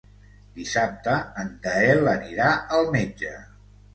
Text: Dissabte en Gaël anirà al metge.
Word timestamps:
Dissabte 0.59 1.17
en 1.43 1.51
Gaël 1.67 2.09
anirà 2.15 2.49
al 2.79 2.89
metge. 2.99 3.37